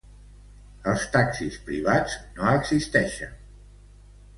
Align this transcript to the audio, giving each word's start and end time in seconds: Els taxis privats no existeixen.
Els 0.93 1.03
taxis 1.17 1.59
privats 1.69 2.19
no 2.41 2.51
existeixen. 2.57 3.41